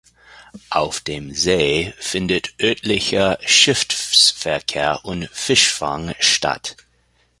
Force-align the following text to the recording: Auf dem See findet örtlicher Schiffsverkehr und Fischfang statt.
Auf 0.71 0.99
dem 1.01 1.31
See 1.35 1.93
findet 1.99 2.55
örtlicher 2.59 3.37
Schiffsverkehr 3.45 4.99
und 5.03 5.29
Fischfang 5.31 6.15
statt. 6.19 6.75